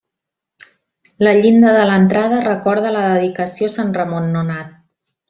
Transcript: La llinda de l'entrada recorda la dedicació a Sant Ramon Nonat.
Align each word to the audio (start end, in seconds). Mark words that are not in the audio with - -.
La 1.27 1.33
llinda 1.41 1.73
de 1.75 1.83
l'entrada 1.89 2.39
recorda 2.45 2.95
la 2.99 3.05
dedicació 3.13 3.69
a 3.71 3.75
Sant 3.75 3.93
Ramon 3.99 4.31
Nonat. 4.39 4.73